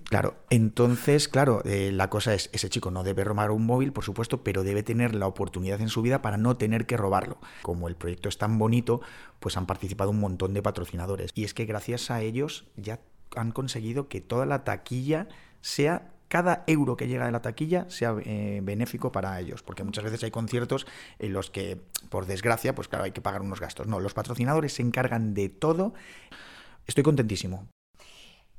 Claro, 0.05 0.35
entonces, 0.49 1.27
claro, 1.27 1.61
eh, 1.65 1.91
la 1.91 2.09
cosa 2.09 2.33
es, 2.33 2.49
ese 2.53 2.69
chico 2.69 2.91
no 2.91 3.03
debe 3.03 3.23
robar 3.23 3.51
un 3.51 3.65
móvil, 3.65 3.93
por 3.93 4.03
supuesto, 4.03 4.43
pero 4.43 4.63
debe 4.63 4.83
tener 4.83 5.15
la 5.15 5.27
oportunidad 5.27 5.81
en 5.81 5.89
su 5.89 6.01
vida 6.01 6.21
para 6.21 6.37
no 6.37 6.55
tener 6.57 6.85
que 6.85 6.97
robarlo. 6.97 7.37
Como 7.63 7.87
el 7.87 7.95
proyecto 7.95 8.29
es 8.29 8.37
tan 8.37 8.59
bonito, 8.59 9.01
pues 9.39 9.57
han 9.57 9.65
participado 9.65 10.11
un 10.11 10.19
montón 10.19 10.53
de 10.53 10.61
patrocinadores. 10.61 11.31
Y 11.33 11.45
es 11.45 11.53
que 11.53 11.65
gracias 11.65 12.11
a 12.11 12.21
ellos 12.21 12.65
ya 12.75 12.99
han 13.35 13.51
conseguido 13.51 14.07
que 14.07 14.21
toda 14.21 14.45
la 14.45 14.63
taquilla 14.63 15.27
sea 15.61 16.11
cada 16.27 16.63
euro 16.67 16.97
que 16.97 17.07
llega 17.07 17.25
de 17.25 17.31
la 17.31 17.41
taquilla 17.41 17.85
sea 17.89 18.15
eh, 18.23 18.61
benéfico 18.63 19.11
para 19.11 19.39
ellos, 19.39 19.63
porque 19.63 19.83
muchas 19.83 20.03
veces 20.03 20.23
hay 20.23 20.31
conciertos 20.31 20.87
en 21.19 21.33
los 21.33 21.49
que, 21.49 21.79
por 22.09 22.25
desgracia, 22.25 22.75
pues 22.75 22.87
claro, 22.87 23.05
hay 23.05 23.11
que 23.11 23.21
pagar 23.21 23.41
unos 23.41 23.59
gastos. 23.59 23.87
No, 23.87 23.99
los 23.99 24.13
patrocinadores 24.13 24.73
se 24.73 24.81
encargan 24.81 25.33
de 25.33 25.49
todo. 25.49 25.93
Estoy 26.85 27.03
contentísimo. 27.03 27.67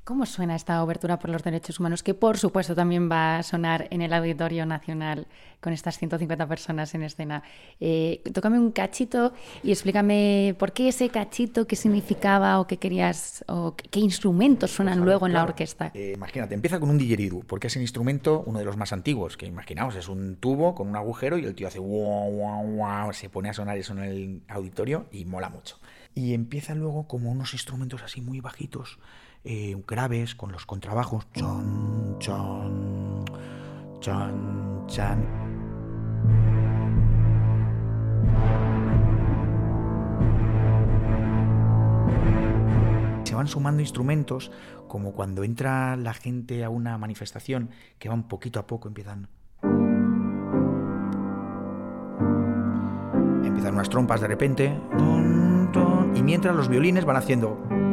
¿Cómo 0.05 0.27
suena 0.27 0.55
esta 0.55 0.83
obertura 0.83 1.17
por 1.17 1.31
los 1.31 1.43
derechos 1.43 1.79
humanos? 1.79 2.03
Que 2.03 2.13
por 2.13 2.37
supuesto 2.37 2.75
también 2.75 3.09
va 3.09 3.39
a 3.39 3.43
sonar 3.43 3.87
en 3.89 4.03
el 4.03 4.13
Auditorio 4.13 4.63
Nacional 4.67 5.25
con 5.59 5.73
estas 5.73 5.97
150 5.97 6.47
personas 6.47 6.93
en 6.93 7.01
escena. 7.01 7.41
Eh, 7.79 8.21
tócame 8.31 8.59
un 8.59 8.71
cachito 8.71 9.33
y 9.63 9.71
explícame 9.71 10.55
por 10.59 10.73
qué 10.73 10.89
ese 10.89 11.09
cachito, 11.09 11.65
qué 11.65 11.75
significaba 11.75 12.59
o 12.59 12.67
qué 12.67 12.77
querías, 12.77 13.43
o 13.47 13.75
qué, 13.75 13.99
instrumentos 13.99 14.69
suenan 14.69 14.93
Pues, 14.93 15.01
a 15.01 15.05
ver, 15.05 15.07
luego 15.07 15.25
en 15.25 15.33
la 15.33 15.39
claro, 15.39 15.49
orquesta. 15.53 15.89
eh, 15.95 16.11
imagínate, 16.15 16.53
empieza 16.53 16.79
con 16.79 16.91
un 16.91 16.99
didgeridoo, 16.99 17.39
porque 17.39 17.65
es 17.65 17.75
el 17.75 17.81
instrumento, 17.81 18.43
uno 18.45 18.59
de 18.59 18.65
los 18.65 18.77
más 18.77 18.93
antiguos, 18.93 19.37
que 19.37 19.47
imaginaos, 19.47 19.95
es 19.95 20.07
un 20.07 20.35
tubo 20.35 20.75
con 20.75 20.87
un 20.87 20.97
agujero 20.97 21.39
y 21.39 21.45
el 21.45 21.55
tío 21.55 21.67
hace 21.67 21.79
wow, 21.79 22.31
wow, 22.31 22.63
wow, 22.63 23.11
se 23.11 23.31
pone 23.31 23.49
a 23.49 23.53
sonar 23.53 23.75
eso 23.79 23.93
en 23.93 23.99
el 24.03 24.41
auditorio 24.49 25.07
y 25.11 25.25
mola 25.25 25.49
mucho. 25.49 25.79
Y 26.13 26.35
empieza 26.35 26.75
luego 26.75 27.07
como 27.07 27.31
unos 27.31 27.53
instrumentos 27.53 28.03
así 28.03 28.21
muy 28.21 28.39
bajitos, 28.39 28.99
eh, 29.45 29.75
graves, 29.87 30.35
con 30.35 30.51
los 30.51 30.65
contrabajos. 30.65 31.27
Chan, 31.33 32.15
chan, 32.19 33.25
chan, 33.99 34.83
chan. 34.87 35.45
Se 43.23 43.35
van 43.35 43.47
sumando 43.47 43.81
instrumentos, 43.81 44.51
como 44.87 45.13
cuando 45.13 45.43
entra 45.43 45.95
la 45.95 46.13
gente 46.13 46.63
a 46.63 46.69
una 46.69 46.97
manifestación, 46.97 47.69
que 47.99 48.09
van 48.09 48.27
poquito 48.27 48.59
a 48.59 48.67
poco, 48.67 48.87
empiezan. 48.87 49.27
Empiezan 53.43 53.73
unas 53.73 53.89
trompas 53.89 54.21
de 54.21 54.27
repente, 54.27 54.75
y 56.15 56.23
mientras 56.23 56.55
los 56.55 56.67
violines 56.67 57.05
van 57.05 57.17
haciendo. 57.17 57.84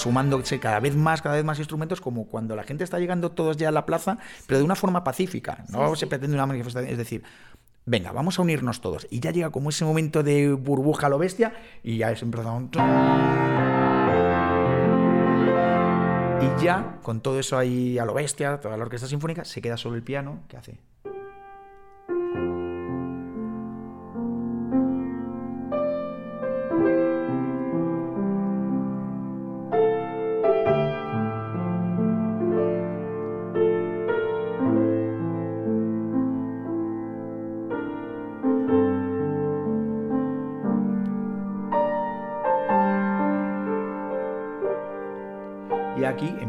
Sumándose 0.00 0.58
cada 0.58 0.80
vez 0.80 0.96
más, 0.96 1.22
cada 1.22 1.36
vez 1.36 1.44
más 1.44 1.58
instrumentos, 1.58 2.00
como 2.00 2.26
cuando 2.26 2.56
la 2.56 2.64
gente 2.64 2.84
está 2.84 2.98
llegando 2.98 3.30
todos 3.32 3.56
ya 3.56 3.68
a 3.68 3.72
la 3.72 3.86
plaza, 3.86 4.18
pero 4.46 4.58
de 4.58 4.64
una 4.64 4.74
forma 4.74 5.04
pacífica. 5.04 5.64
No 5.68 5.94
se 5.96 6.06
pretende 6.06 6.34
una 6.34 6.46
manifestación, 6.46 6.90
es 6.90 6.98
decir, 6.98 7.22
venga, 7.86 8.12
vamos 8.12 8.38
a 8.38 8.42
unirnos 8.42 8.80
todos. 8.80 9.06
Y 9.10 9.20
ya 9.20 9.30
llega 9.30 9.50
como 9.50 9.70
ese 9.70 9.84
momento 9.84 10.22
de 10.22 10.52
burbuja 10.52 11.06
a 11.06 11.10
lo 11.10 11.18
bestia, 11.18 11.54
y 11.82 11.98
ya 11.98 12.10
es 12.10 12.22
empezado. 12.22 12.68
Y 16.40 16.62
ya, 16.62 16.98
con 17.02 17.20
todo 17.20 17.38
eso 17.38 17.58
ahí 17.58 17.98
a 17.98 18.04
lo 18.04 18.14
bestia, 18.14 18.60
toda 18.60 18.76
la 18.76 18.84
orquesta 18.84 19.06
sinfónica, 19.06 19.44
se 19.44 19.60
queda 19.60 19.76
solo 19.76 19.96
el 19.96 20.02
piano, 20.02 20.40
que 20.48 20.56
hace. 20.56 20.89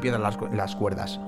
Las, 0.09 0.37
las 0.51 0.75
cuerdas. 0.75 1.19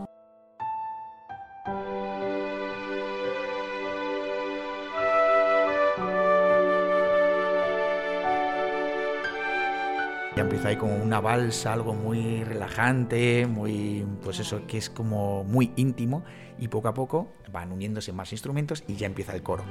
Ya 10.35 10.41
empieza 10.41 10.69
ahí 10.69 10.77
como 10.77 10.95
una 10.95 11.21
balsa, 11.21 11.73
algo 11.73 11.93
muy 11.93 12.43
relajante, 12.43 13.45
muy, 13.45 14.03
pues 14.23 14.39
eso, 14.39 14.65
que 14.65 14.79
es 14.79 14.89
como 14.89 15.43
muy 15.43 15.71
íntimo 15.75 16.23
y 16.57 16.69
poco 16.69 16.87
a 16.87 16.95
poco 16.95 17.27
van 17.51 17.71
uniéndose 17.71 18.11
más 18.11 18.31
instrumentos 18.31 18.83
y 18.87 18.95
ya 18.95 19.05
empieza 19.05 19.35
el 19.35 19.43
coro. 19.43 19.63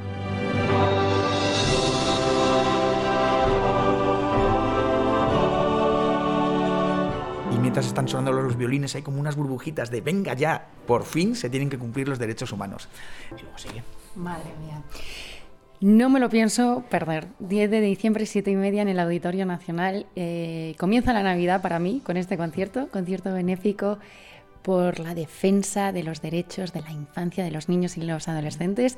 Están 7.80 8.08
sonando 8.08 8.32
los 8.32 8.56
violines 8.56 8.94
hay 8.94 9.02
como 9.02 9.20
unas 9.20 9.36
burbujitas 9.36 9.90
de 9.90 10.00
venga 10.00 10.34
ya, 10.34 10.66
por 10.86 11.04
fin 11.04 11.34
se 11.34 11.50
tienen 11.50 11.70
que 11.70 11.78
cumplir 11.78 12.08
los 12.08 12.18
derechos 12.18 12.52
humanos. 12.52 12.88
Y 13.36 13.42
luego 13.42 13.58
sigue. 13.58 13.82
Madre 14.14 14.50
mía. 14.64 14.82
No 15.80 16.08
me 16.08 16.20
lo 16.20 16.28
pienso 16.28 16.84
perder. 16.90 17.26
10 17.40 17.70
de 17.70 17.80
diciembre, 17.80 18.26
7 18.26 18.50
y 18.50 18.56
media 18.56 18.82
en 18.82 18.88
el 18.88 19.00
Auditorio 19.00 19.46
Nacional. 19.46 20.06
Eh, 20.14 20.76
comienza 20.78 21.12
la 21.12 21.22
Navidad 21.22 21.60
para 21.60 21.78
mí 21.78 22.00
con 22.04 22.16
este 22.16 22.36
concierto, 22.36 22.88
concierto 22.88 23.32
benéfico 23.32 23.98
por 24.62 25.00
la 25.00 25.14
defensa 25.14 25.90
de 25.90 26.04
los 26.04 26.22
derechos 26.22 26.72
de 26.72 26.82
la 26.82 26.92
infancia 26.92 27.42
de 27.42 27.50
los 27.50 27.68
niños 27.68 27.96
y 27.96 28.02
los 28.02 28.28
adolescentes, 28.28 28.96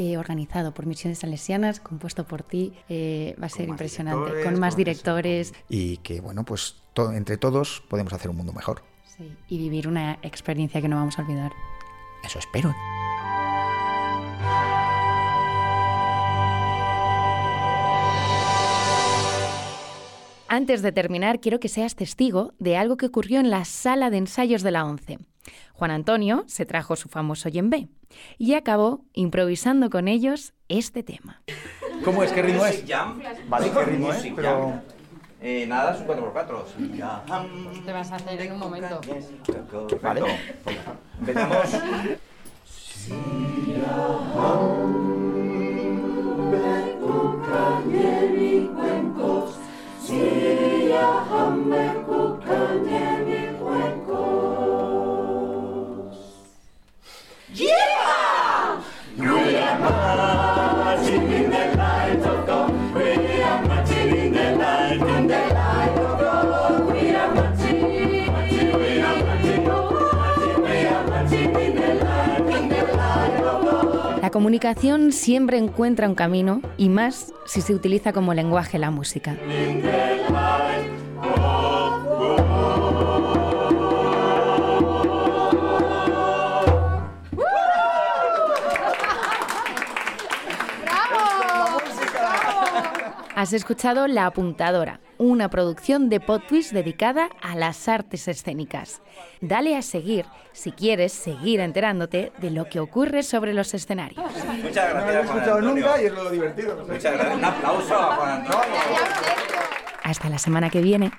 eh, 0.00 0.16
organizado 0.16 0.72
por 0.72 0.86
Misiones 0.86 1.18
Salesianas, 1.18 1.80
compuesto 1.80 2.24
por 2.24 2.42
ti. 2.44 2.72
Eh, 2.88 3.34
va 3.42 3.46
a 3.46 3.48
ser 3.48 3.68
impresionante, 3.68 4.44
con 4.44 4.58
más 4.60 4.74
con- 4.74 4.78
directores 4.78 5.52
Y 5.68 5.96
que 5.98 6.20
bueno, 6.20 6.44
pues 6.44 6.76
to- 6.94 7.12
entre 7.12 7.36
todos 7.36 7.82
podemos 7.88 8.12
hacer 8.12 8.30
un 8.30 8.36
mundo 8.36 8.52
mejor. 8.52 8.82
sí, 9.16 9.36
y 9.48 9.58
vivir 9.58 9.88
una 9.88 10.18
experiencia 10.22 10.80
que 10.80 10.88
no 10.88 10.96
vamos 10.96 11.18
a 11.18 11.22
olvidar. 11.22 11.50
Eso 12.24 12.38
espero. 12.38 12.72
Antes 20.58 20.82
de 20.82 20.90
terminar, 20.90 21.38
quiero 21.38 21.60
que 21.60 21.68
seas 21.68 21.94
testigo 21.94 22.52
de 22.58 22.76
algo 22.76 22.96
que 22.96 23.06
ocurrió 23.06 23.38
en 23.38 23.48
la 23.48 23.64
sala 23.64 24.10
de 24.10 24.16
ensayos 24.16 24.62
de 24.62 24.72
la 24.72 24.84
ONCE. 24.84 25.20
Juan 25.72 25.92
Antonio 25.92 26.42
se 26.48 26.66
trajo 26.66 26.96
su 26.96 27.08
famoso 27.08 27.48
yembe 27.48 27.86
y 28.38 28.54
acabó 28.54 29.04
improvisando 29.12 29.88
con 29.88 30.08
ellos 30.08 30.54
este 30.68 31.04
tema. 31.04 31.42
¿Cómo 32.04 32.24
es? 32.24 32.32
¿Qué 32.32 32.42
ritmo 32.42 32.64
Jam. 32.88 33.22
Vale, 33.48 33.70
¿qué 33.70 33.84
ritmo 33.84 34.12
es? 34.12 34.26
Pero-. 34.34 34.82
Eh, 35.40 35.64
nada, 35.68 35.94
es 35.94 36.00
un 36.00 36.08
4x4. 36.08 37.84
Te 37.84 37.92
vas 37.92 38.10
a 38.10 38.16
hacer 38.16 38.40
en 38.40 38.52
un 38.54 38.58
momento. 38.58 39.00
Vale. 40.02 40.22
Empezamos. 41.20 41.68
comunicación 74.38 75.10
siempre 75.10 75.58
encuentra 75.58 76.08
un 76.08 76.14
camino 76.14 76.62
y 76.76 76.90
más 76.90 77.34
si 77.44 77.60
se 77.60 77.74
utiliza 77.74 78.12
como 78.12 78.34
lenguaje 78.34 78.78
la 78.78 78.92
música. 78.92 79.36
Has 93.34 93.52
escuchado 93.52 94.06
La 94.06 94.26
Apuntadora, 94.26 95.00
una 95.18 95.50
producción 95.50 96.08
de 96.08 96.20
Podtwist 96.20 96.72
dedicada 96.72 97.28
a 97.42 97.54
las 97.56 97.88
artes 97.88 98.28
escénicas. 98.28 99.02
Dale 99.40 99.76
a 99.76 99.82
seguir 99.82 100.24
si 100.52 100.72
quieres 100.72 101.12
seguir 101.12 101.60
enterándote 101.60 102.32
de 102.38 102.50
lo 102.50 102.68
que 102.68 102.80
ocurre 102.80 103.22
sobre 103.22 103.52
los 103.52 103.74
escenarios. 103.74 104.24
Muchas 104.62 104.90
gracias. 104.90 104.94
No 104.94 105.12
lo 105.12 105.18
he 105.18 105.22
escuchado 105.22 105.60
nunca 105.60 106.02
y 106.02 106.06
es 106.06 106.12
lo 106.12 106.30
divertido. 106.30 106.86
Muchas 106.86 107.12
gracias. 107.12 107.36
Un 107.36 107.44
aplauso 107.44 107.94
a 107.94 108.16
Juan 108.16 108.30
Antonio. 108.30 108.74
Hasta 110.02 110.28
la 110.28 110.38
semana 110.38 110.70
que 110.70 110.80
viene. 110.80 111.10